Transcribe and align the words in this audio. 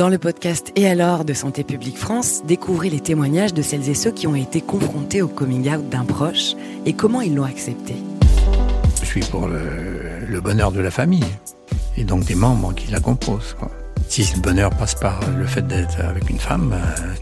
Dans 0.00 0.08
le 0.08 0.16
podcast 0.16 0.72
Et 0.76 0.88
alors 0.88 1.26
de 1.26 1.34
Santé 1.34 1.62
publique 1.62 1.98
France, 1.98 2.40
découvrez 2.46 2.88
les 2.88 3.00
témoignages 3.00 3.52
de 3.52 3.60
celles 3.60 3.90
et 3.90 3.94
ceux 3.94 4.10
qui 4.10 4.26
ont 4.26 4.34
été 4.34 4.62
confrontés 4.62 5.20
au 5.20 5.28
coming 5.28 5.70
out 5.70 5.86
d'un 5.90 6.06
proche 6.06 6.54
et 6.86 6.94
comment 6.94 7.20
ils 7.20 7.34
l'ont 7.34 7.44
accepté. 7.44 7.96
Je 9.02 9.04
suis 9.04 9.20
pour 9.20 9.46
le, 9.46 10.40
bonheur 10.40 10.72
de 10.72 10.80
la 10.80 10.90
famille 10.90 11.26
et 11.98 12.04
donc 12.04 12.24
des 12.24 12.34
membres 12.34 12.74
qui 12.74 12.90
la 12.90 13.00
composent. 13.00 13.54
Si 14.08 14.22
le 14.34 14.40
bonheur 14.40 14.70
passe 14.70 14.94
par 14.94 15.20
le 15.38 15.44
fait 15.44 15.66
d'être 15.66 16.00
avec 16.00 16.30
une 16.30 16.38
femme, 16.38 16.72
euh, 16.72 16.78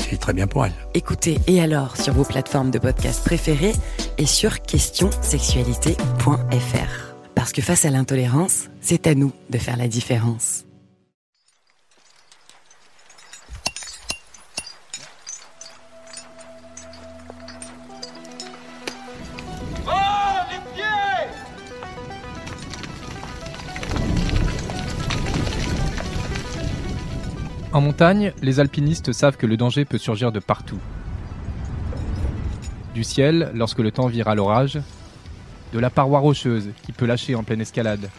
c'est 0.08 0.20
très 0.20 0.32
bien 0.32 0.46
pour 0.46 0.64
elle. 0.64 0.70
Écoutez 0.94 1.40
Et 1.48 1.60
alors 1.60 1.96
sur 1.96 2.12
vos 2.12 2.22
plateformes 2.22 2.70
de 2.70 2.78
podcast 2.78 3.24
préférées 3.24 3.74
et 4.18 4.26
sur 4.26 4.62
questionsexualité.fr. 4.62 7.14
Parce 7.34 7.50
que 7.50 7.60
face 7.60 7.84
à 7.84 7.90
l'intolérance, 7.90 8.68
c'est 8.80 9.08
à 9.08 9.16
nous 9.16 9.32
de 9.50 9.58
faire 9.58 9.76
la 9.76 9.88
différence. 9.88 10.67
En 27.78 27.80
montagne, 27.80 28.32
les 28.42 28.58
alpinistes 28.58 29.12
savent 29.12 29.36
que 29.36 29.46
le 29.46 29.56
danger 29.56 29.84
peut 29.84 29.98
surgir 29.98 30.32
de 30.32 30.40
partout. 30.40 30.80
Du 32.92 33.04
ciel, 33.04 33.52
lorsque 33.54 33.78
le 33.78 33.92
temps 33.92 34.08
vire 34.08 34.26
à 34.26 34.34
l'orage, 34.34 34.80
de 35.72 35.78
la 35.78 35.88
paroi 35.88 36.18
rocheuse 36.18 36.70
qui 36.82 36.90
peut 36.90 37.06
lâcher 37.06 37.36
en 37.36 37.44
pleine 37.44 37.60
escalade, 37.60 38.10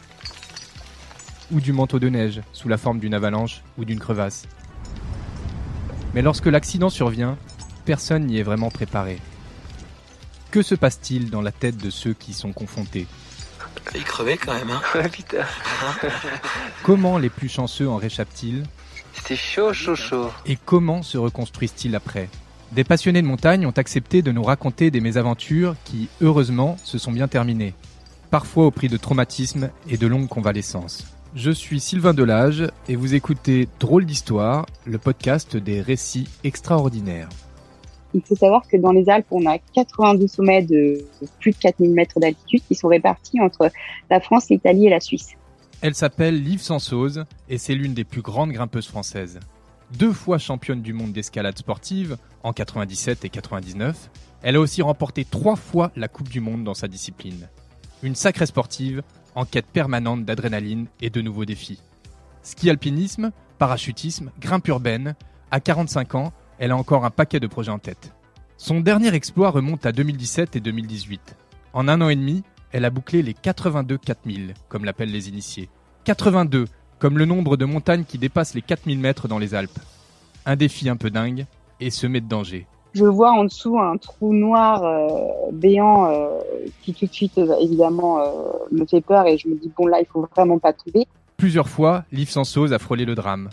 ou 1.51 1.59
du 1.59 1.73
manteau 1.73 1.99
de 1.99 2.07
neige 2.07 2.39
sous 2.53 2.69
la 2.69 2.77
forme 2.77 2.99
d'une 2.99 3.13
avalanche 3.13 3.61
ou 3.77 3.83
d'une 3.83 3.99
crevasse. 3.99 4.47
Mais 6.13 6.21
lorsque 6.21 6.45
l'accident 6.45 6.89
survient, 6.89 7.37
personne 7.83 8.27
n'y 8.27 8.39
est 8.39 8.44
vraiment 8.44 8.71
préparé. 8.71 9.19
Que 10.51 10.61
se 10.61 10.73
passe-t-il 10.73 11.29
dans 11.29 11.41
la 11.41 11.51
tête 11.51 11.75
de 11.75 11.89
ceux 11.89 12.13
qui 12.13 12.31
sont 12.31 12.53
confrontés? 12.53 13.07
Il 13.94 14.05
crevait 14.05 14.38
quand 14.38 14.53
même, 14.53 14.71
hein 14.71 15.09
putain. 15.11 15.44
Comment 16.83 17.17
les 17.17 17.29
plus 17.29 17.49
chanceux 17.49 17.89
en 17.89 17.97
réchappent-ils? 17.97 18.63
C'était 19.30 19.41
chaud, 19.41 19.73
chaud, 19.73 19.95
chaud. 19.95 20.27
Et 20.47 20.58
comment 20.66 21.03
se 21.03 21.16
reconstruisent-ils 21.19 21.95
après? 21.95 22.30
Des 22.72 22.83
passionnés 22.83 23.22
de 23.22 23.27
montagne 23.27 23.67
ont 23.67 23.77
accepté 23.77 24.23
de 24.23 24.31
nous 24.31 24.41
raconter 24.41 24.89
des 24.89 25.02
mésaventures 25.02 25.75
qui, 25.85 26.09
heureusement, 26.19 26.77
se 26.83 26.97
sont 26.97 27.11
bien 27.11 27.27
terminées. 27.27 27.75
Parfois 28.31 28.66
au 28.66 28.72
prix 28.72 28.88
de 28.88 28.97
traumatismes 28.97 29.69
et 29.88 29.97
de 29.97 30.07
longues 30.07 30.27
convalescences. 30.27 31.05
Je 31.35 31.52
suis 31.52 31.80
Sylvain 31.80 32.16
Delage 32.16 32.69
et 32.88 32.95
vous 32.95 33.13
écoutez 33.13 33.67
Drôle 33.80 34.07
d'Histoire, 34.07 34.66
le 34.85 34.97
podcast 34.97 35.55
des 35.55 35.80
récits 35.80 36.27
extraordinaires. 36.44 37.30
Il 38.16 38.22
faut 38.23 38.35
savoir 38.35 38.67
que 38.67 38.77
dans 38.77 38.94
les 38.94 39.11
Alpes, 39.11 39.27
on 39.30 39.45
a 39.45 39.59
92 39.75 40.31
sommets 40.31 40.63
de 40.63 41.05
plus 41.39 41.52
de 41.52 41.57
4000 41.57 41.91
mètres 41.91 42.19
d'altitude 42.19 42.63
qui 42.67 42.73
sont 42.73 42.88
répartis 42.88 43.39
entre 43.41 43.69
la 44.09 44.19
France, 44.22 44.50
l'Italie 44.50 44.88
et 44.88 44.89
la 44.89 45.00
Suisse. 45.00 45.35
Elle 45.81 45.95
s'appelle 45.95 46.44
Liv 46.44 46.59
Sansose 46.59 47.23
et 47.47 47.58
c'est 47.58 47.73
l'une 47.73 47.94
des 47.94 48.03
plus 48.03 48.22
grandes 48.22 48.52
grimpeuses 48.52 48.88
françaises. 48.88 49.39
Deux 49.97 50.11
fois 50.11 50.38
championne 50.38 50.81
du 50.81 50.91
monde 50.91 51.13
d'escalade 51.13 51.58
sportive, 51.58 52.17
en 52.44 52.52
97 52.52 53.23
et 53.23 53.30
99, 53.30 54.09
elle 54.41 54.57
a 54.57 54.59
aussi 54.59 54.81
remporté 54.81 55.23
trois 55.23 55.55
fois 55.55 55.94
la 55.95 56.09
Coupe 56.09 56.27
du 56.27 56.41
Monde 56.41 56.66
dans 56.66 56.73
sa 56.73 56.89
discipline. 56.89 57.47
Une 58.03 58.16
sacrée 58.16 58.45
sportive, 58.45 59.03
en 59.35 59.45
quête 59.45 59.67
permanente 59.67 60.25
d'adrénaline 60.25 60.88
et 61.00 61.09
de 61.09 61.22
nouveaux 61.22 61.45
défis. 61.45 61.81
Ski 62.44 62.69
alpinisme, 62.69 63.31
parachutisme, 63.57 64.31
grimpe 64.41 64.67
urbaine, 64.67 65.16
à 65.50 65.61
45 65.61 66.16
ans, 66.16 66.33
elle 66.57 66.72
a 66.72 66.77
encore 66.77 67.05
un 67.05 67.09
paquet 67.09 67.39
de 67.39 67.47
projets 67.47 67.72
en 67.72 67.80
tête. 67.80 68.13
Son 68.57 68.81
dernier 68.81 69.13
exploit 69.16 69.50
remonte 69.50 69.85
à 69.85 69.94
2017 69.94 70.57
et 70.57 70.59
2018. 70.59 71.38
En 71.72 71.88
un 71.88 72.01
an 72.01 72.09
et 72.09 72.17
demi, 72.17 72.44
elle 72.72 72.85
a 72.85 72.90
bouclé 72.90 73.22
les 73.22 73.34
82 73.34 73.97
4000, 73.97 74.53
comme 74.68 74.85
l'appellent 74.85 75.12
les 75.12 75.30
initiés. 75.30 75.69
82, 76.06 76.66
comme 77.00 77.18
le 77.18 77.25
nombre 77.25 77.57
de 77.57 77.66
montagnes 77.66 78.03
qui 78.03 78.18
dépassent 78.18 78.53
les 78.53 78.62
4000 78.62 79.00
mètres 79.00 79.28
dans 79.28 79.40
les 79.40 79.56
Alpes. 79.56 79.80
Un 80.46 80.56
défi 80.56 80.90
un 80.90 80.96
peu 80.96 81.09
dingue 81.09 81.46
et 81.79 81.90
semé 81.90 82.22
de 82.22 82.28
danger. 82.28 82.68
Je 82.94 83.06
vois 83.06 83.31
en 83.31 83.44
dessous 83.44 83.79
un 83.79 83.97
trou 83.97 84.34
noir 84.34 84.84
euh, 84.84 85.52
béant 85.52 86.09
euh, 86.12 86.40
qui 86.81 86.94
tout 86.94 87.06
de 87.06 87.13
suite 87.13 87.38
euh, 87.38 87.56
évidemment 87.62 88.18
me 88.72 88.84
fait 88.85 89.02
peur 89.02 89.28
et 89.28 89.38
je 89.38 89.47
me 89.47 89.56
dis 89.56 89.72
bon 89.78 89.85
là 89.85 90.00
il 90.00 90.08
faut 90.08 90.28
vraiment 90.35 90.58
pas 90.58 90.74
tomber. 90.74 91.08
Plusieurs 91.38 91.69
fois, 91.69 92.03
Liv 92.12 92.29
Sansose 92.29 92.74
a 92.74 92.79
frôlé 92.79 93.06
le 93.06 93.16
drame. 93.16 93.50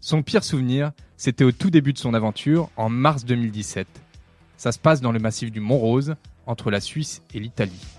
Son 0.00 0.22
pire 0.22 0.44
souvenir, 0.44 0.92
c'était 1.16 1.44
au 1.44 1.52
tout 1.52 1.70
début 1.70 1.92
de 1.92 1.98
son 1.98 2.14
aventure, 2.14 2.70
en 2.76 2.88
mars 2.88 3.24
2017. 3.24 3.86
Ça 4.56 4.72
se 4.72 4.78
passe 4.78 5.00
dans 5.00 5.12
le 5.12 5.18
massif 5.18 5.50
du 5.50 5.60
Mont 5.60 5.78
Rose, 5.78 6.14
entre 6.46 6.70
la 6.70 6.80
Suisse 6.80 7.22
et 7.34 7.40
l'Italie. 7.40 7.97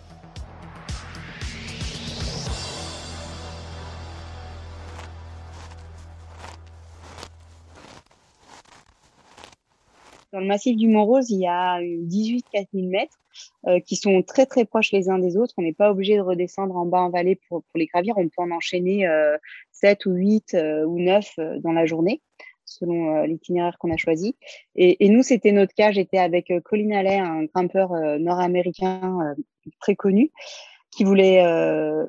Dans 10.40 10.44
le 10.44 10.48
massif 10.48 10.78
du 10.78 10.88
Mont-Rose, 10.88 11.30
il 11.32 11.42
y 11.42 11.48
a 11.48 11.82
18 11.82 12.46
4000 12.50 12.88
mètres 12.88 13.20
euh, 13.68 13.82
qui 13.82 13.98
sont 13.98 14.24
très 14.24 14.46
très 14.46 14.64
proches 14.64 14.94
les 14.94 15.10
uns 15.10 15.20
des 15.20 15.36
autres. 15.36 15.54
On 15.58 15.62
n'est 15.62 15.74
pas 15.74 15.92
obligé 15.92 16.16
de 16.16 16.22
redescendre 16.22 16.78
en 16.78 16.86
bas 16.86 17.02
en 17.02 17.10
vallée 17.10 17.38
pour, 17.50 17.62
les 17.76 17.88
gravir. 17.88 18.18
On 18.18 18.30
peut 18.30 18.42
en 18.42 18.52
enchaîner 18.52 19.06
euh, 19.06 19.36
7 19.74 20.06
ou 20.06 20.14
8 20.14 20.54
euh, 20.54 20.86
ou 20.86 20.98
9 20.98 21.30
euh, 21.40 21.60
dans 21.60 21.74
la 21.74 21.86
journée 21.86 22.22
selon 22.64 23.24
l'itinéraire 23.24 23.78
qu'on 23.80 23.92
a 23.92 23.98
choisi. 23.98 24.36
Et, 24.76 25.04
et 25.04 25.10
nous, 25.10 25.24
c'était 25.24 25.52
notre 25.52 25.74
cas. 25.74 25.92
J'étais 25.92 26.20
avec 26.20 26.54
Colin 26.64 26.92
Allais, 26.92 27.18
un 27.18 27.46
grimpeur 27.46 27.90
nord-américain 28.20 29.34
très 29.82 29.96
connu 29.96 30.32
qui 30.92 31.04
voulait 31.04 31.44
euh, 31.44 32.06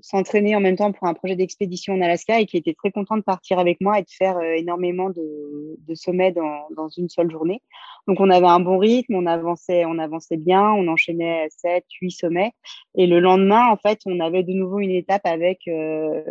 s'entraîner 0.00 0.56
en 0.56 0.60
même 0.60 0.76
temps 0.76 0.92
pour 0.92 1.06
un 1.06 1.14
projet 1.14 1.36
d'expédition 1.36 1.94
en 1.94 2.00
Alaska 2.00 2.40
et 2.40 2.46
qui 2.46 2.56
était 2.56 2.74
très 2.74 2.90
content 2.90 3.16
de 3.16 3.22
partir 3.22 3.58
avec 3.58 3.80
moi 3.80 3.98
et 3.98 4.02
de 4.02 4.10
faire 4.10 4.38
euh, 4.38 4.52
énormément 4.54 5.10
de, 5.10 5.76
de 5.78 5.94
sommets 5.94 6.32
dans, 6.32 6.66
dans, 6.76 6.88
une 6.88 7.08
seule 7.08 7.30
journée. 7.30 7.62
Donc 8.08 8.18
on 8.20 8.28
avait 8.30 8.46
un 8.46 8.60
bon 8.60 8.78
rythme, 8.78 9.14
on 9.14 9.26
avançait, 9.26 9.84
on 9.84 9.98
avançait 9.98 10.36
bien, 10.36 10.72
on 10.72 10.88
enchaînait 10.88 11.48
7, 11.56 11.84
8 12.00 12.10
sommets. 12.10 12.52
Et 12.96 13.06
le 13.06 13.20
lendemain, 13.20 13.68
en 13.68 13.76
fait, 13.76 14.00
on 14.06 14.18
avait 14.18 14.42
de 14.42 14.52
nouveau 14.52 14.80
une 14.80 14.90
étape 14.90 15.24
avec 15.24 15.60
euh, 15.68 16.22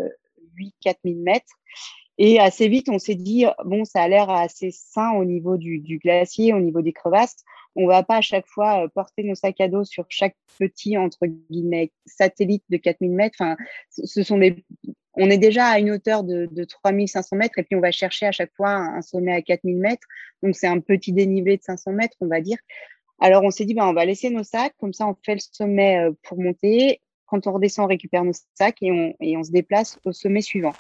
8, 0.56 0.76
4000 0.82 1.22
mètres. 1.22 1.54
Et 2.18 2.40
assez 2.40 2.68
vite, 2.68 2.90
on 2.90 3.00
s'est 3.00 3.16
dit, 3.16 3.46
bon, 3.64 3.86
ça 3.86 4.02
a 4.02 4.08
l'air 4.08 4.30
assez 4.30 4.70
sain 4.72 5.12
au 5.14 5.24
niveau 5.24 5.58
du, 5.58 5.80
du 5.80 5.98
glacier, 5.98 6.54
au 6.54 6.60
niveau 6.60 6.82
des 6.82 6.92
crevasses 6.94 7.46
on 7.76 7.88
va 7.88 8.04
pas 8.04 8.18
à 8.18 8.22
chaque 8.22 8.48
fois 8.48 8.84
euh, 8.84 8.88
porter 8.88 9.24
nos 9.24 9.36
sacs 9.36 9.62
à 9.62 9.68
dos 9.68 9.84
sur 9.84 10.06
chaque 10.10 10.36
petit 10.60 10.98
entre 10.98 11.26
guillemets 11.26 11.92
satellite 12.06 12.64
de 12.70 12.78
4000 12.78 13.12
mètres. 13.12 13.38
Enfin, 13.40 13.56
ce 13.90 14.24
sont 14.24 14.38
des, 14.38 14.64
on 15.14 15.30
est 15.30 15.38
déjà 15.38 15.68
à 15.68 15.80
une 15.80 15.92
hauteur 15.92 16.24
de, 16.24 16.48
de 16.52 16.64
3500 16.64 17.36
mètres 17.36 17.60
et 17.60 17.64
puis 17.64 17.76
on 17.76 17.82
va 17.82 17.92
chercher 17.92 18.28
à 18.28 18.32
chaque 18.32 18.54
fois 18.56 18.72
un 18.72 19.02
sommet 19.02 19.34
à 19.34 19.42
4000 19.42 19.78
mètres. 19.78 20.08
Donc 20.44 20.56
c'est 20.56 20.68
un 20.68 20.80
petit 20.80 21.14
dénivelé 21.14 21.58
de 21.58 21.64
500 21.64 21.92
mètres, 21.94 22.16
on 22.22 22.28
va 22.28 22.42
dire. 22.42 22.58
Alors 23.20 23.44
on 23.44 23.52
s'est 23.52 23.66
dit, 23.66 23.74
ben, 23.74 23.86
on 23.86 23.94
va 23.94 24.06
laisser 24.06 24.30
nos 24.30 24.44
sacs, 24.44 24.74
comme 24.80 24.94
ça 24.94 25.08
on 25.08 25.16
fait 25.24 25.36
le 25.36 25.40
sommet 25.40 26.00
euh, 26.00 26.12
pour 26.24 26.40
monter. 26.40 27.02
Quand 27.26 27.48
on 27.48 27.54
redescend, 27.54 27.86
on 27.86 27.88
récupère 27.88 28.26
nos 28.26 28.34
sacs 28.56 28.82
et 28.82 28.92
on, 28.92 29.16
et 29.22 29.38
on 29.38 29.44
se 29.44 29.52
déplace 29.52 30.00
au 30.04 30.12
sommet 30.12 30.42
suivant. 30.42 30.74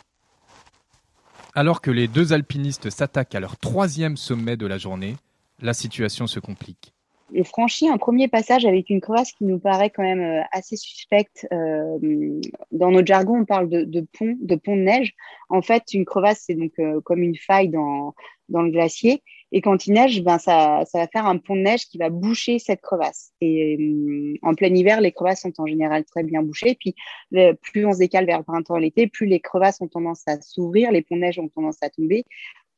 Alors 1.54 1.82
que 1.82 1.92
les 1.92 2.08
deux 2.08 2.34
alpinistes 2.34 2.90
s'attaquent 2.90 3.36
à 3.36 3.40
leur 3.40 3.58
troisième 3.58 4.18
sommet 4.18 4.56
de 4.58 4.66
la 4.66 4.78
journée, 4.78 5.16
la 5.62 5.74
situation 5.74 6.28
se 6.28 6.40
complique. 6.40 6.94
On 7.34 7.44
franchit 7.44 7.88
un 7.88 7.98
premier 7.98 8.28
passage 8.28 8.66
avec 8.66 8.90
une 8.90 9.00
crevasse 9.00 9.32
qui 9.32 9.46
nous 9.46 9.60
paraît 9.60 9.90
quand 9.90 10.04
même 10.04 10.22
euh, 10.22 10.42
assez 10.52 10.76
suspecte. 10.76 11.48
Euh, 11.54 12.42
dans 12.72 12.92
notre 12.92 13.08
jargon, 13.08 13.40
on 13.40 13.46
parle 13.46 13.70
de, 13.70 14.06
pont, 14.18 14.38
de 14.42 14.60
neige. 14.72 15.14
En 15.50 15.62
fait, 15.62 15.84
une 15.94 16.04
crevasse, 16.04 16.44
c'est 16.48 16.56
donc 16.56 16.74
euh, 16.80 17.00
comme 17.02 17.24
une 17.24 17.38
faille 17.38 17.70
dans, 17.70 18.14
le 18.50 18.70
glacier. 18.70 19.24
Et 19.54 19.62
quand 19.62 19.88
il 19.88 19.94
neige, 19.94 20.22
ben 20.24 20.40
ça, 20.40 20.84
ça 20.86 21.00
va 21.00 21.08
faire 21.08 21.26
un 21.26 21.38
pont 21.38 21.56
de 21.56 21.62
neige 21.62 21.86
qui 21.86 21.98
va 21.98 22.10
boucher 22.10 22.60
cette 22.60 22.82
crevasse. 22.82 23.32
Et 23.40 24.38
en 24.42 24.54
plein 24.54 24.74
hiver, 24.74 25.00
les 25.00 25.14
crevasses 25.14 25.42
sont 25.42 25.54
en 25.58 25.66
général 25.66 26.04
très 26.04 26.24
bien 26.24 26.42
bouchées. 26.44 26.76
Puis 26.78 26.96
plus 27.62 27.86
on 27.86 27.94
se 27.94 28.00
décale 28.00 28.26
vers 28.26 28.40
le 28.40 28.44
printemps 28.44 28.76
et 28.76 28.82
l'été, 28.82 29.08
plus 29.08 29.26
les 29.26 29.40
crevasses 29.40 29.80
ont 29.80 29.88
tendance 29.88 30.24
à 30.28 30.42
s'ouvrir, 30.42 30.92
les 30.92 31.02
ponts 31.02 31.16
de 31.16 31.22
neige 31.22 31.40
ont 31.40 31.48
tendance 31.48 31.78
à 31.82 31.90
tomber 31.90 32.26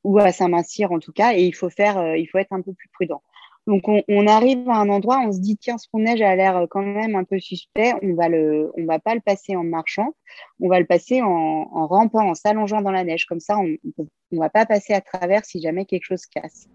ou 0.04 0.20
à 0.20 0.32
s'amincir 0.32 0.92
en 0.92 1.00
tout 1.00 1.12
cas, 1.12 1.34
et 1.34 1.44
il 1.44 1.54
faut 1.56 1.70
faire, 1.70 1.98
euh, 1.98 2.18
il 2.18 2.26
faut 2.28 2.38
être 2.38 2.54
un 2.54 2.62
peu 2.62 2.74
plus 2.74 2.90
prudent. 2.90 3.22
Donc 3.66 3.84
on, 3.88 4.28
arrive 4.28 4.70
à 4.70 4.76
un 4.80 4.90
endroit, 4.90 5.20
on 5.26 5.32
se 5.32 5.40
dit 5.40 5.56
tiens 5.56 5.78
ce 5.78 5.88
neige 5.94 6.22
a 6.22 6.36
l'air 6.36 6.58
euh, 6.58 6.66
quand 6.70 6.82
même 6.82 7.16
un 7.16 7.24
peu 7.24 7.40
suspect, 7.40 7.94
on 8.02 8.14
va 8.14 8.28
le, 8.28 8.72
on 8.78 8.86
va 8.86 9.00
pas 9.00 9.16
le 9.16 9.22
passer 9.22 9.56
en 9.56 9.64
marchant, 9.64 10.16
on 10.60 10.68
va 10.68 10.82
le 10.82 10.86
passer 10.86 11.22
en, 11.22 11.70
en 11.72 11.88
rampant, 11.88 12.30
en 12.30 12.36
s'allongeant 12.36 12.82
dans 12.82 12.92
la 12.92 13.06
neige. 13.06 13.26
Comme 13.26 13.40
ça, 13.40 13.58
on, 13.58 13.64
ne 13.64 14.40
va 14.40 14.50
pas 14.50 14.66
passer 14.66 14.92
à 14.94 15.00
travers 15.00 15.46
si 15.46 15.62
jamais 15.62 15.86
quelque 15.86 16.04
chose 16.04 16.26
casse. 16.26 16.68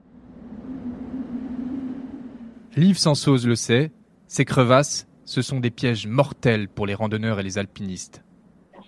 Liv 2.75 2.97
Sansose 2.97 3.47
le 3.47 3.55
sait, 3.55 3.91
ces 4.27 4.47
crevasses, 4.47 5.07
ce 5.27 5.43
sont 5.43 5.61
des 5.61 5.71
pièges 5.71 6.07
mortels 6.07 6.69
pour 6.69 6.87
les 6.87 6.95
randonneurs 6.95 7.39
et 7.39 7.43
les 7.43 7.59
alpinistes. 7.59 8.23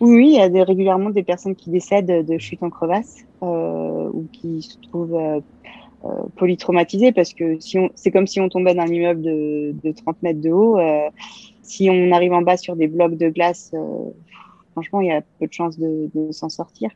Oui, 0.00 0.31
il 0.32 0.37
y 0.37 0.41
a 0.41 0.49
des, 0.49 0.62
régulièrement 0.62 1.11
des 1.11 1.23
personnes 1.23 1.55
qui 1.55 1.70
décèdent 1.70 2.26
de 2.26 2.38
chute 2.38 2.62
en 2.62 2.70
crevasse 2.70 3.26
euh, 3.43 4.08
ou 4.12 4.26
qui 4.32 4.62
se 4.62 4.79
trouvent 4.81 5.14
euh, 5.14 5.41
euh, 6.06 6.23
polytraumatisées 6.37 7.12
parce 7.12 7.35
que 7.35 7.61
si 7.61 7.76
c'est 7.94 8.11
comme 8.11 8.26
si 8.26 8.41
on 8.41 8.49
tombait 8.49 8.75
d'un 8.75 8.87
immeuble 8.87 9.20
de, 9.20 9.75
de 9.85 9.93
30 9.93 10.23
mètres 10.23 10.41
de 10.41 10.50
haut. 10.50 10.79
Euh, 10.79 11.11
si 11.62 11.91
on 11.91 12.11
arrive 12.12 12.32
en 12.32 12.41
bas 12.41 12.56
sur 12.56 12.75
des 12.75 12.88
blocs 12.88 13.19
de 13.19 13.29
glace, 13.29 13.73
euh, 13.75 14.11
franchement, 14.73 15.02
il 15.02 15.08
y 15.08 15.12
a 15.12 15.20
peu 15.38 15.47
de 15.47 15.52
chances 15.52 15.79
de, 15.79 16.11
de 16.14 16.32
s'en 16.32 16.49
sortir. 16.49 16.91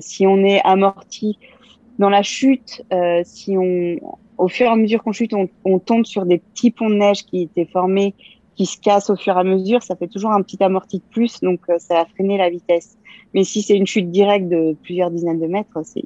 si 0.00 0.26
on 0.26 0.44
est 0.44 0.60
amorti 0.64 1.38
dans 1.98 2.10
la 2.10 2.22
chute, 2.22 2.84
si 3.24 3.56
on, 3.56 3.96
au 4.38 4.48
fur 4.48 4.66
et 4.66 4.70
à 4.70 4.76
mesure 4.76 5.02
qu'on 5.02 5.12
chute, 5.12 5.32
on, 5.32 5.48
on 5.64 5.78
tombe 5.78 6.04
sur 6.04 6.26
des 6.26 6.38
petits 6.38 6.70
ponts 6.70 6.90
de 6.90 6.94
neige 6.94 7.24
qui 7.24 7.42
étaient 7.42 7.64
formés 7.64 8.14
qui 8.56 8.66
se 8.66 8.78
casse 8.78 9.10
au 9.10 9.16
fur 9.16 9.36
et 9.36 9.40
à 9.40 9.44
mesure, 9.44 9.82
ça 9.82 9.96
fait 9.96 10.08
toujours 10.08 10.32
un 10.32 10.42
petit 10.42 10.62
amorti 10.62 10.98
de 10.98 11.04
plus, 11.10 11.40
donc 11.40 11.60
euh, 11.68 11.78
ça 11.78 11.94
va 11.94 12.06
freiner 12.06 12.38
la 12.38 12.50
vitesse. 12.50 12.96
Mais 13.34 13.44
si 13.44 13.62
c'est 13.62 13.76
une 13.76 13.86
chute 13.86 14.10
directe 14.10 14.48
de 14.48 14.74
plusieurs 14.82 15.10
dizaines 15.10 15.40
de 15.40 15.46
mètres, 15.46 15.78
c'est 15.84 16.04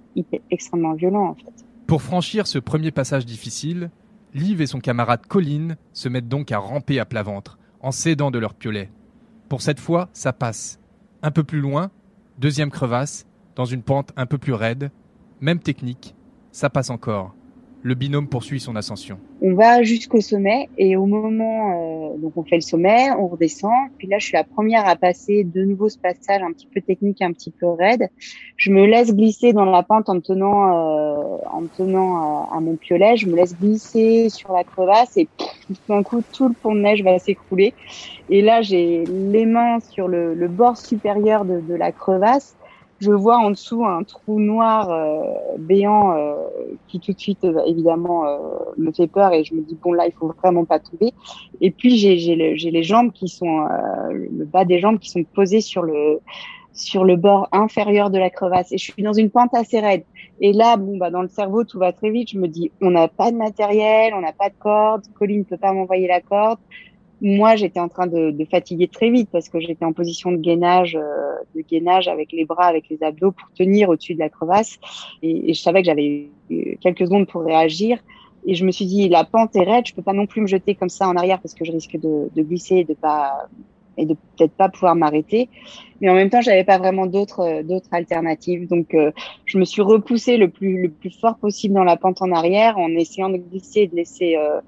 extrêmement 0.51 0.95
violent 0.95 1.29
en 1.29 1.35
fait. 1.35 1.65
Pour 1.87 2.03
franchir 2.03 2.47
ce 2.47 2.59
premier 2.59 2.91
passage 2.91 3.25
difficile, 3.25 3.91
Liv 4.33 4.61
et 4.61 4.67
son 4.67 4.79
camarade 4.79 5.27
Colin 5.27 5.75
se 5.93 6.09
mettent 6.09 6.29
donc 6.29 6.53
à 6.53 6.59
ramper 6.59 7.01
à 7.01 7.05
plat 7.05 7.23
ventre, 7.23 7.59
en 7.81 7.91
s'aidant 7.91 8.31
de 8.31 8.39
leur 8.39 8.55
piolet. 8.55 8.91
Pour 9.49 9.61
cette 9.61 9.81
fois, 9.81 10.09
ça 10.13 10.33
passe. 10.33 10.79
Un 11.23 11.33
peu 11.33 11.43
plus 11.43 11.61
loin, 11.61 11.91
deuxième 12.39 12.71
crevasse, 12.71 13.27
dans 13.57 13.65
une 13.65 13.83
pente 13.83 14.13
un 14.17 14.27
peu 14.27 14.39
plus 14.39 14.53
raide, 14.53 14.93
même 15.41 15.59
technique, 15.59 16.15
ça 16.53 16.71
passe 16.71 16.91
encore 16.91 17.35
le 17.83 17.95
binôme 17.95 18.29
poursuit 18.29 18.61
son 18.61 18.77
ascension. 18.77 19.19
On 19.41 19.55
va 19.55 19.83
jusqu'au 19.83 20.21
sommet 20.21 20.69
et 20.77 20.97
au 20.97 21.07
moment, 21.07 22.13
euh, 22.13 22.19
donc 22.19 22.37
on 22.37 22.45
fait 22.45 22.57
le 22.57 22.61
sommet, 22.61 23.11
on 23.13 23.27
redescend. 23.27 23.73
Puis 23.97 24.07
là, 24.07 24.19
je 24.19 24.27
suis 24.27 24.35
la 24.35 24.45
première 24.45 24.87
à 24.87 24.97
passer 24.97 25.45
de 25.45 25.65
nouveau 25.65 25.89
ce 25.89 25.99
passage 25.99 26.43
un 26.43 26.53
petit 26.53 26.67
peu 26.67 26.83
technique, 26.83 27.23
un 27.23 27.33
petit 27.33 27.51
peu 27.51 27.69
raide. 27.69 28.09
Je 28.57 28.71
me 28.71 28.85
laisse 28.85 29.15
glisser 29.15 29.53
dans 29.53 29.65
la 29.65 29.83
pente 29.83 30.11
en 30.11 30.17
me 30.17 30.21
tenant, 30.21 30.69
euh, 30.69 31.37
en 31.51 31.63
me 31.63 31.69
tenant 31.69 32.51
à, 32.51 32.61
mon 32.61 32.77
piolet. 32.77 33.17
Je 33.17 33.27
me 33.27 33.37
laisse 33.37 33.57
glisser 33.59 34.29
sur 34.29 34.53
la 34.53 34.65
crevasse 34.65 35.17
et 35.17 35.29
tout 35.39 35.75
d'un 35.89 36.03
coup, 36.03 36.23
tout 36.33 36.49
le 36.49 36.55
pont 36.55 36.75
de 36.75 36.81
neige 36.81 37.03
va 37.03 37.19
s'écrouler. 37.19 37.73
Et 38.29 38.43
là, 38.43 38.61
j'ai 38.61 39.05
les 39.07 39.47
mains 39.47 39.81
sur 39.81 40.07
le, 40.07 40.49
bord 40.49 40.77
supérieur 40.77 41.45
de 41.45 41.75
la 41.75 41.93
crevasse 41.93 42.57
je 43.01 43.13
vois 43.13 43.39
en 43.39 43.51
dessous 43.51 43.85
un 43.87 44.03
trou 44.03 44.39
noir 44.39 44.91
euh, 44.91 45.23
béant 45.59 46.17
euh, 46.17 46.35
qui 46.87 47.01
tout 47.01 47.13
de 47.13 47.19
suite 47.19 47.45
euh, 47.45 47.63
évidemment 47.67 48.25
me 48.77 48.93
fait 48.93 49.07
peur 49.07 49.33
et 49.33 49.43
je 49.43 49.55
me 49.55 49.63
dis 49.63 49.77
bon 49.83 49.93
là 49.93 50.07
il 50.07 50.13
faut 50.13 50.33
vraiment 50.43 50.65
pas 50.65 50.79
tomber. 50.79 51.13
Et 51.61 51.71
puis 51.71 51.97
j'ai 51.97 52.19
j'ai 52.19 52.71
les 52.71 52.83
jambes 52.83 53.13
qui 53.13 53.29
sont 53.29 53.67
le 54.11 54.45
bas 54.45 54.65
des 54.65 54.81
jambes 54.81 54.99
qui 54.99 55.11
sont 55.11 55.25
posées 55.25 55.61
sur 55.61 55.83
le 55.83 56.21
sur 56.73 57.05
le 57.05 57.17
bord 57.17 57.49
inférieur 57.53 58.11
de 58.11 58.19
la 58.19 58.31
crevasse. 58.31 58.71
Et 58.73 58.79
je 58.79 58.93
suis 58.93 59.03
dans 59.03 59.13
une 59.13 59.31
pente 59.31 59.55
assez 59.55 59.81
raide. 59.81 60.05
Et 60.41 60.53
là 60.53 60.77
bon 60.77 60.99
bah 60.99 61.11
dans 61.11 61.23
le 61.23 61.29
cerveau 61.29 61.65
tout 61.65 61.79
va 61.79 61.93
très 61.93 62.11
vite. 62.11 62.31
Je 62.31 62.39
me 62.39 62.49
dis 62.49 62.71
on 62.83 62.91
n'a 62.91 63.09
pas 63.09 63.31
de 63.31 63.37
matériel 63.37 64.13
on 64.15 64.21
n'a 64.21 64.33
pas 64.33 64.51
de 64.51 64.55
corde. 64.59 65.05
Colline 65.19 65.41
ne 65.41 65.45
peut 65.45 65.59
pas 65.59 65.73
m'envoyer 65.73 66.07
la 66.07 66.21
corde 66.21 66.59
moi, 67.21 67.57
j'étais 67.57 67.81
en 67.81 67.89
train 67.89 68.07
de, 68.07 68.31
de, 68.31 68.45
fatiguer 68.45 68.89
très 68.89 69.11
vite 69.11 69.29
parce 69.31 69.49
que 69.49 69.61
j'étais 69.61 69.85
en 69.85 69.93
position 69.93 70.33
de 70.33 70.39
gainage, 70.39 70.97
euh, 70.97 71.35
de 71.55 71.61
gainage 71.61 72.09
avec 72.09 72.33
les 72.33 72.45
bras, 72.45 72.67
avec 72.67 72.89
les 72.89 73.03
abdos 73.03 73.33
pour 73.33 73.51
tenir 73.53 73.91
au-dessus 73.91 74.15
de 74.15 74.21
la 74.21 74.31
crevasse. 74.31 74.79
Et, 75.23 75.53
je 75.53 75.61
savais 75.61 75.83
que 75.83 75.87
j'avais 75.87 76.29
quelques 76.81 77.07
secondes 77.07 77.27
pour 77.27 77.43
réagir. 77.43 77.99
Et 78.47 78.55
je 78.55 78.65
me 78.65 78.71
suis 78.71 78.87
dit, 78.87 79.09
la 79.11 79.25
pente 79.25 79.55
est 79.55 79.65
raide, 79.65 79.87
je 79.87 79.95
peux 79.95 80.03
pas 80.03 80.15
non 80.15 80.27
plus 80.27 80.41
me 80.41 80.47
jeter 80.47 80.75
comme 80.75 80.89
ça 80.89 81.07
en 81.09 81.17
arrière 81.17 81.41
parce 81.41 81.55
que 81.55 81.65
je 81.65 81.73
risque 81.73 81.99
de, 81.99 82.31
de 82.35 82.43
glisser 82.43 82.77
et 82.77 82.85
de 82.85 82.95
pas 82.95 83.49
et 83.99 84.07
de 84.07 84.15
peut-être 84.15 84.53
pas 84.53 84.71
pouvoir 84.71 84.95
m'arrêter. 84.95 85.51
Mais 86.01 86.09
en 86.09 86.15
même 86.15 86.31
temps, 86.31 86.41
j'avais 86.41 86.65
pas 86.65 86.79
vraiment 86.79 87.05
d'autres 87.05 87.63
d'autres 87.63 87.89
alternatives. 87.93 88.67
Donc, 88.67 88.95
euh, 88.95 89.13
je 89.45 89.59
me 89.59 89.67
suis 89.67 89.83
repoussée 89.83 90.39
le 90.39 90.49
plus 90.49 90.83
le 90.83 90.89
plus 90.89 91.11
fort 91.11 91.37
possible 91.37 91.75
dans 91.75 91.85
la 91.85 91.97
pente 91.97 92.23
en 92.23 92.33
arrière 92.33 92.79
en 92.79 92.89
essayant 92.91 93.29
de 93.29 93.37
glisser 93.37 93.81
et 93.81 93.87
de 93.89 93.97
laisser 93.97 94.37
euh, 94.37 94.61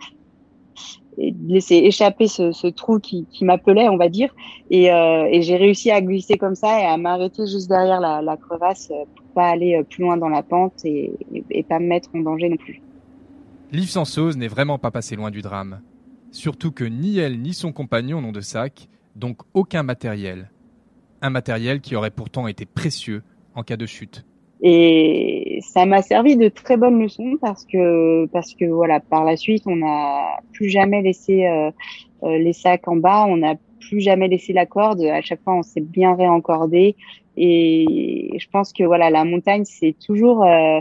laisser 1.18 1.76
échapper 1.76 2.26
ce, 2.26 2.52
ce 2.52 2.66
trou 2.66 2.98
qui, 2.98 3.26
qui 3.30 3.44
m'appelait, 3.44 3.88
on 3.88 3.96
va 3.96 4.08
dire. 4.08 4.34
Et, 4.70 4.90
euh, 4.90 5.28
et 5.30 5.42
j'ai 5.42 5.56
réussi 5.56 5.90
à 5.90 6.00
glisser 6.00 6.38
comme 6.38 6.54
ça 6.54 6.80
et 6.80 6.84
à 6.84 6.96
m'arrêter 6.96 7.46
juste 7.46 7.68
derrière 7.68 8.00
la, 8.00 8.22
la, 8.22 8.36
crevasse 8.36 8.88
pour 8.88 9.26
pas 9.34 9.50
aller 9.50 9.76
euh, 9.76 9.82
plus 9.82 10.02
loin 10.02 10.16
dans 10.16 10.28
la 10.28 10.42
pente 10.42 10.84
et, 10.84 11.12
et, 11.50 11.62
pas 11.62 11.78
me 11.78 11.86
mettre 11.86 12.10
en 12.14 12.20
danger 12.20 12.48
non 12.48 12.56
plus. 12.56 12.80
Liv 13.70 13.88
Sansose 13.88 14.36
n'est 14.36 14.48
vraiment 14.48 14.78
pas 14.78 14.90
passé 14.90 15.16
loin 15.16 15.30
du 15.30 15.42
drame. 15.42 15.80
Surtout 16.30 16.72
que 16.72 16.84
ni 16.84 17.18
elle 17.18 17.40
ni 17.40 17.52
son 17.52 17.72
compagnon 17.72 18.20
n'ont 18.20 18.32
de 18.32 18.40
sac, 18.40 18.88
donc 19.16 19.38
aucun 19.54 19.82
matériel. 19.82 20.50
Un 21.20 21.30
matériel 21.30 21.80
qui 21.80 21.94
aurait 21.94 22.10
pourtant 22.10 22.46
été 22.46 22.66
précieux 22.66 23.22
en 23.54 23.62
cas 23.62 23.76
de 23.76 23.86
chute. 23.86 24.24
Et 24.62 25.41
ça 25.62 25.86
m'a 25.86 26.02
servi 26.02 26.36
de 26.36 26.48
très 26.48 26.76
bonne 26.76 27.00
leçon 27.00 27.36
parce 27.40 27.64
que 27.64 28.26
parce 28.26 28.54
que 28.54 28.64
voilà, 28.66 29.00
par 29.00 29.24
la 29.24 29.36
suite, 29.36 29.64
on 29.66 29.76
n'a 29.76 30.40
plus 30.52 30.68
jamais 30.68 31.02
laissé 31.02 31.46
euh, 31.46 31.70
euh, 32.24 32.38
les 32.38 32.52
sacs 32.52 32.86
en 32.88 32.96
bas, 32.96 33.24
on 33.26 33.38
n'a 33.38 33.54
plus 33.80 34.00
jamais 34.00 34.28
laissé 34.28 34.52
la 34.52 34.66
corde. 34.66 35.02
À 35.02 35.22
chaque 35.22 35.42
fois, 35.42 35.54
on 35.54 35.62
s'est 35.62 35.80
bien 35.80 36.14
réencordé. 36.14 36.96
Et 37.36 38.36
je 38.38 38.46
pense 38.50 38.72
que 38.72 38.84
voilà, 38.84 39.10
la 39.10 39.24
montagne, 39.24 39.64
c'est 39.64 39.96
toujours 40.04 40.44
euh, 40.44 40.80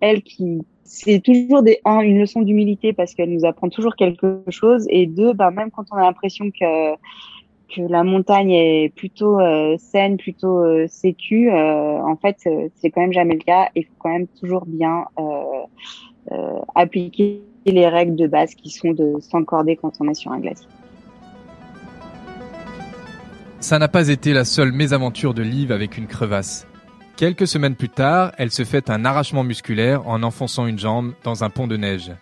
elle 0.00 0.22
qui 0.22 0.60
c'est 0.84 1.20
toujours 1.20 1.62
des, 1.62 1.78
un, 1.84 2.00
une 2.00 2.18
leçon 2.18 2.42
d'humilité 2.42 2.92
parce 2.92 3.14
qu'elle 3.14 3.30
nous 3.30 3.44
apprend 3.44 3.68
toujours 3.68 3.94
quelque 3.94 4.42
chose 4.48 4.86
et 4.90 5.06
deux, 5.06 5.32
bah, 5.32 5.52
même 5.52 5.70
quand 5.70 5.84
on 5.92 5.96
a 5.96 6.02
l'impression 6.02 6.50
que 6.50 6.96
que 7.74 7.82
la 7.82 8.04
montagne 8.04 8.50
est 8.50 8.92
plutôt 8.94 9.40
euh, 9.40 9.76
saine, 9.78 10.16
plutôt 10.16 10.58
euh, 10.58 10.86
sécu, 10.88 11.50
euh, 11.50 12.02
en 12.02 12.16
fait, 12.16 12.36
c'est 12.76 12.90
quand 12.90 13.00
même 13.00 13.12
jamais 13.12 13.34
le 13.34 13.40
cas. 13.40 13.68
Il 13.74 13.84
faut 13.84 13.94
quand 13.98 14.10
même 14.10 14.26
toujours 14.26 14.66
bien 14.66 15.06
appliquer 16.74 17.42
les 17.66 17.88
règles 17.88 18.16
de 18.16 18.26
base 18.26 18.54
qui 18.54 18.70
sont 18.70 18.92
de 18.92 19.18
s'encorder 19.20 19.76
quand 19.76 19.92
on 20.00 20.08
est 20.08 20.14
sur 20.14 20.32
un 20.32 20.40
glacier. 20.40 20.68
Ça 23.60 23.78
n'a 23.78 23.88
pas 23.88 24.08
été 24.08 24.32
la 24.32 24.44
seule 24.44 24.72
mésaventure 24.72 25.34
de 25.34 25.42
Liv 25.42 25.70
avec 25.72 25.98
une 25.98 26.06
crevasse. 26.06 26.66
Quelques 27.16 27.46
semaines 27.46 27.74
plus 27.74 27.90
tard, 27.90 28.32
elle 28.38 28.50
se 28.50 28.64
fait 28.64 28.88
un 28.88 29.04
arrachement 29.04 29.44
musculaire 29.44 30.08
en 30.08 30.22
enfonçant 30.22 30.66
une 30.66 30.78
jambe 30.78 31.12
dans 31.24 31.44
un 31.44 31.50
pont 31.50 31.66
de 31.66 31.76
neige. 31.76 32.12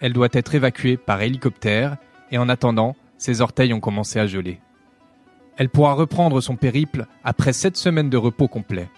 Elle 0.00 0.12
doit 0.12 0.28
être 0.32 0.54
évacuée 0.54 0.98
par 0.98 1.22
hélicoptère 1.22 1.96
et 2.30 2.36
en 2.36 2.48
attendant, 2.48 2.94
ses 3.16 3.40
orteils 3.40 3.72
ont 3.72 3.80
commencé 3.80 4.18
à 4.18 4.26
geler. 4.26 4.60
Elle 5.56 5.68
pourra 5.68 5.94
reprendre 5.94 6.40
son 6.40 6.56
périple 6.56 7.06
après 7.22 7.52
sept 7.52 7.76
semaines 7.76 8.10
de 8.10 8.16
repos 8.16 8.48
complet. 8.48 8.88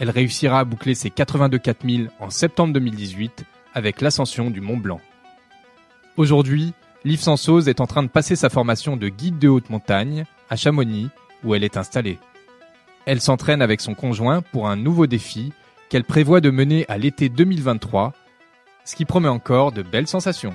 Elle 0.00 0.10
réussira 0.10 0.60
à 0.60 0.64
boucler 0.64 0.94
ses 0.94 1.10
82 1.10 1.58
4000 1.58 2.10
en 2.20 2.30
septembre 2.30 2.72
2018 2.72 3.44
avec 3.74 4.00
l'ascension 4.00 4.50
du 4.50 4.60
Mont 4.60 4.76
Blanc. 4.76 5.00
Aujourd'hui, 6.16 6.72
Liv 7.04 7.20
Sansose 7.20 7.68
est 7.68 7.80
en 7.80 7.86
train 7.86 8.02
de 8.02 8.08
passer 8.08 8.34
sa 8.34 8.50
formation 8.50 8.96
de 8.96 9.08
guide 9.08 9.38
de 9.38 9.48
haute 9.48 9.70
montagne 9.70 10.24
à 10.50 10.56
Chamonix 10.56 11.10
où 11.44 11.54
elle 11.54 11.64
est 11.64 11.76
installée. 11.76 12.18
Elle 13.06 13.20
s'entraîne 13.20 13.62
avec 13.62 13.80
son 13.80 13.94
conjoint 13.94 14.42
pour 14.42 14.68
un 14.68 14.76
nouveau 14.76 15.06
défi 15.06 15.52
qu'elle 15.88 16.04
prévoit 16.04 16.40
de 16.40 16.50
mener 16.50 16.84
à 16.88 16.98
l'été 16.98 17.28
2023, 17.28 18.12
ce 18.84 18.96
qui 18.96 19.04
promet 19.04 19.28
encore 19.28 19.72
de 19.72 19.82
belles 19.82 20.08
sensations. 20.08 20.54